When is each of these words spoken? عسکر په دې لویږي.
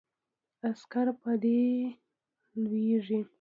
عسکر 0.69 1.07
په 1.21 1.31
دې 1.43 1.61
لویږي. 2.61 3.19